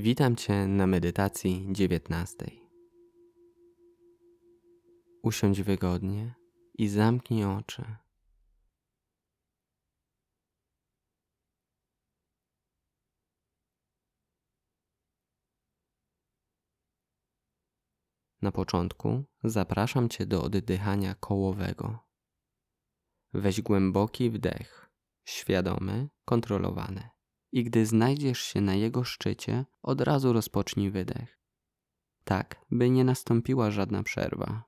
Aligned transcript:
Witam 0.00 0.36
Cię 0.36 0.66
na 0.66 0.86
medytacji 0.86 1.68
dziewiętnastej. 1.72 2.62
Usiądź 5.22 5.62
wygodnie 5.62 6.34
i 6.74 6.88
zamknij 6.88 7.44
oczy. 7.44 7.96
Na 18.42 18.52
początku 18.52 19.24
zapraszam 19.44 20.08
Cię 20.08 20.26
do 20.26 20.42
oddychania 20.42 21.14
kołowego. 21.14 21.98
Weź 23.32 23.60
głęboki 23.60 24.30
wdech, 24.30 24.90
świadomy, 25.24 26.08
kontrolowany. 26.24 27.19
I 27.52 27.64
gdy 27.64 27.86
znajdziesz 27.86 28.40
się 28.40 28.60
na 28.60 28.74
jego 28.74 29.04
szczycie, 29.04 29.64
od 29.82 30.00
razu 30.00 30.32
rozpocznij 30.32 30.90
wydech. 30.90 31.38
Tak, 32.24 32.64
by 32.70 32.90
nie 32.90 33.04
nastąpiła 33.04 33.70
żadna 33.70 34.02
przerwa. 34.02 34.64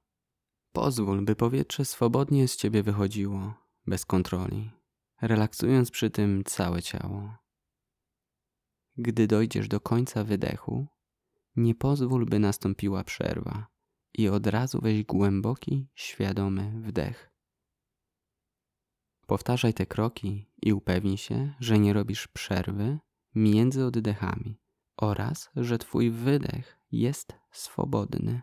Pozwól, 0.72 1.24
by 1.24 1.36
powietrze 1.36 1.84
swobodnie 1.84 2.48
z 2.48 2.56
ciebie 2.56 2.82
wychodziło, 2.82 3.54
bez 3.86 4.06
kontroli, 4.06 4.70
relaksując 5.20 5.90
przy 5.90 6.10
tym 6.10 6.44
całe 6.44 6.82
ciało. 6.82 7.36
Gdy 8.96 9.26
dojdziesz 9.26 9.68
do 9.68 9.80
końca 9.80 10.24
wydechu, 10.24 10.86
nie 11.56 11.74
pozwól, 11.74 12.26
by 12.26 12.38
nastąpiła 12.38 13.04
przerwa 13.04 13.66
i 14.14 14.28
od 14.28 14.46
razu 14.46 14.80
weź 14.82 15.04
głęboki, 15.04 15.88
świadomy 15.94 16.80
wdech. 16.80 17.31
Powtarzaj 19.32 19.74
te 19.74 19.86
kroki 19.86 20.50
i 20.62 20.72
upewnij 20.72 21.18
się, 21.18 21.54
że 21.60 21.78
nie 21.78 21.92
robisz 21.92 22.28
przerwy 22.28 22.98
między 23.34 23.84
oddechami 23.84 24.60
oraz 24.96 25.50
że 25.56 25.78
Twój 25.78 26.10
wydech 26.10 26.78
jest 26.90 27.34
swobodny. 27.52 28.42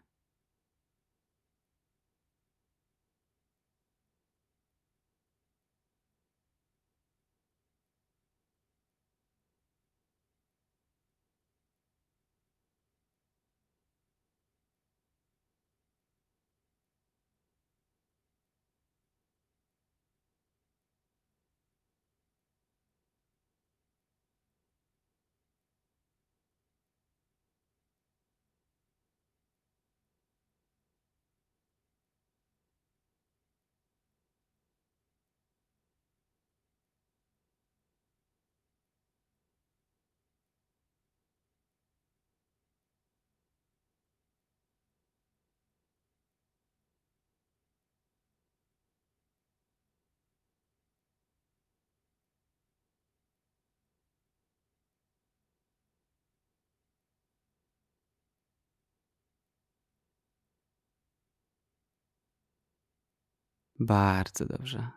Bardzo 63.80 64.46
dobrze. 64.46 64.92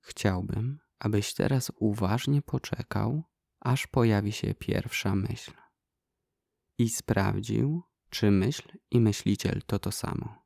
Chciałbym, 0.00 0.78
abyś 0.98 1.34
teraz 1.34 1.72
uważnie 1.76 2.42
poczekał, 2.42 3.22
aż 3.60 3.86
pojawi 3.86 4.32
się 4.32 4.54
pierwsza 4.54 5.14
myśl. 5.14 5.52
I 6.78 6.88
sprawdził, 6.88 7.82
czy 8.10 8.30
myśl 8.30 8.78
i 8.90 9.00
myśliciel 9.00 9.62
to 9.66 9.78
to 9.78 9.92
samo. 9.92 10.43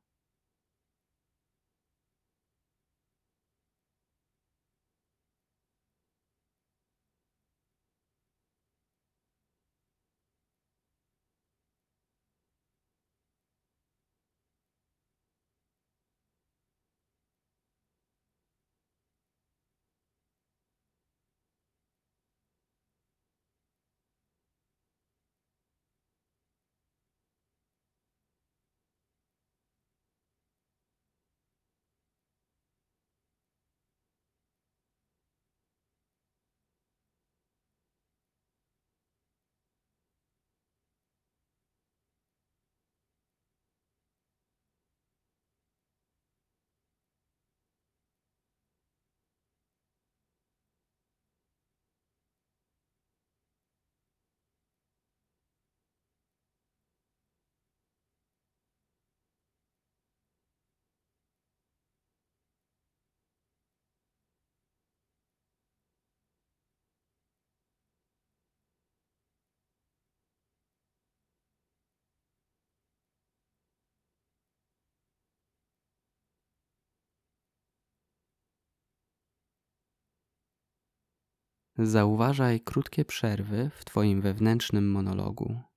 Zauważaj 81.83 82.59
krótkie 82.59 83.05
przerwy 83.05 83.71
w 83.75 83.85
Twoim 83.85 84.21
wewnętrznym 84.21 84.91
monologu. 84.91 85.68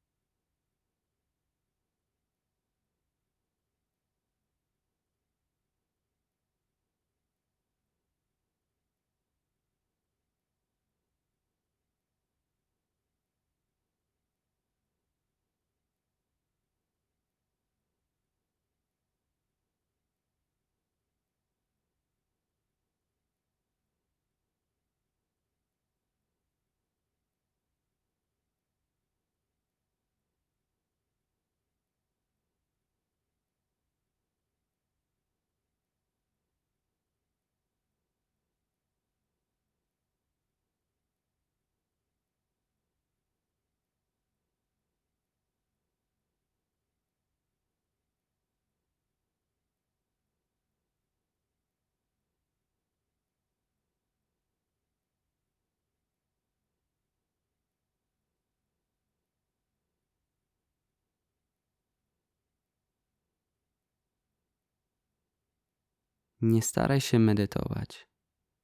Nie 66.43 66.63
staraj 66.63 67.01
się 67.01 67.19
medytować. 67.19 68.09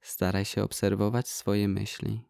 Staraj 0.01 0.45
się 0.45 0.63
obserwować 0.63 1.29
swoje 1.29 1.69
myśli. 1.69 2.28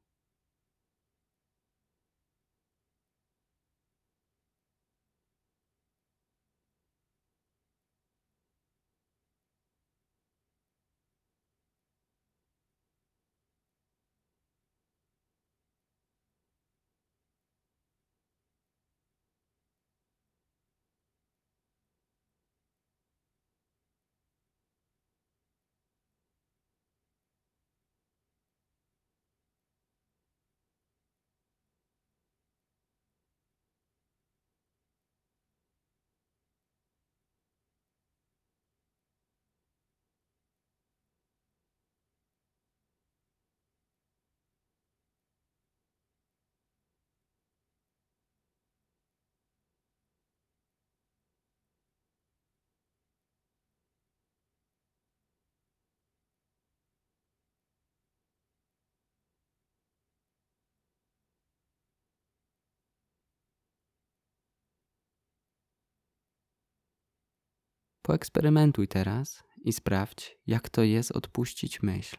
Poeksperymentuj 68.09 68.89
teraz 68.89 69.43
i 69.65 69.73
sprawdź, 69.73 70.39
jak 70.47 70.69
to 70.69 70.83
jest 70.83 71.13
odpuścić 71.13 71.83
myśl. 71.83 72.17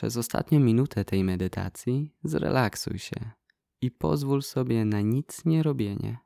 Przez 0.00 0.16
ostatnią 0.16 0.60
minutę 0.60 1.04
tej 1.04 1.24
medytacji 1.24 2.14
zrelaksuj 2.24 2.98
się 2.98 3.30
i 3.80 3.90
pozwól 3.90 4.42
sobie 4.42 4.84
na 4.84 5.00
nic 5.00 5.44
nie 5.44 5.62
robienie. 5.62 6.18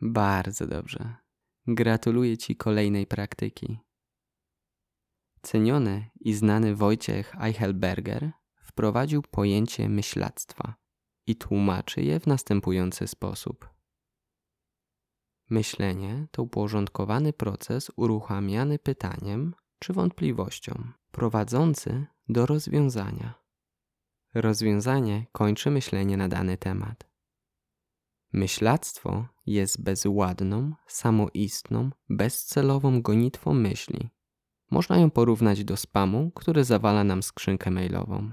Bardzo 0.00 0.66
dobrze. 0.66 1.16
Gratuluję 1.66 2.38
Ci 2.38 2.56
kolejnej 2.56 3.06
praktyki. 3.06 3.78
Ceniony 5.42 6.10
i 6.20 6.34
znany 6.34 6.74
Wojciech 6.76 7.34
Eichelberger 7.40 8.32
wprowadził 8.62 9.22
pojęcie 9.22 9.88
myślactwa 9.88 10.74
i 11.26 11.36
tłumaczy 11.36 12.02
je 12.02 12.20
w 12.20 12.26
następujący 12.26 13.08
sposób. 13.08 13.68
Myślenie 15.50 16.26
to 16.30 16.42
uporządkowany 16.42 17.32
proces 17.32 17.90
uruchamiany 17.96 18.78
pytaniem 18.78 19.54
czy 19.78 19.92
wątpliwością, 19.92 20.92
prowadzący 21.10 22.06
do 22.28 22.46
rozwiązania. 22.46 23.34
Rozwiązanie 24.34 25.26
kończy 25.32 25.70
myślenie 25.70 26.16
na 26.16 26.28
dany 26.28 26.58
temat. 26.58 27.09
Myślactwo 28.32 29.26
jest 29.46 29.82
bezładną, 29.82 30.74
samoistną, 30.86 31.90
bezcelową 32.08 33.02
gonitwą 33.02 33.54
myśli. 33.54 34.10
Można 34.70 34.98
ją 34.98 35.10
porównać 35.10 35.64
do 35.64 35.76
spamu, 35.76 36.30
który 36.30 36.64
zawala 36.64 37.04
nam 37.04 37.22
skrzynkę 37.22 37.70
mailową. 37.70 38.30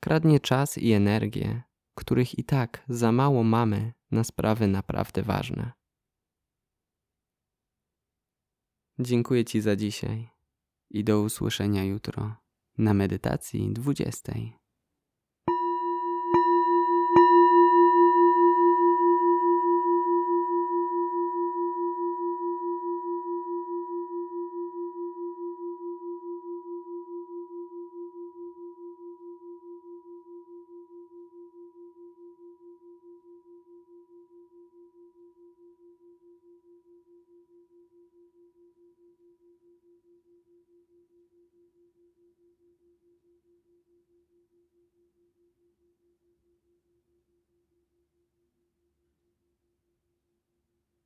Kradnie 0.00 0.40
czas 0.40 0.78
i 0.78 0.92
energię, 0.92 1.62
których 1.94 2.38
i 2.38 2.44
tak 2.44 2.84
za 2.88 3.12
mało 3.12 3.44
mamy 3.44 3.92
na 4.10 4.24
sprawy 4.24 4.68
naprawdę 4.68 5.22
ważne. 5.22 5.72
Dziękuję 8.98 9.44
Ci 9.44 9.60
za 9.60 9.76
dzisiaj 9.76 10.28
i 10.90 11.04
do 11.04 11.20
usłyszenia 11.20 11.84
jutro 11.84 12.36
na 12.78 12.94
medytacji 12.94 13.72
20. 13.72 14.32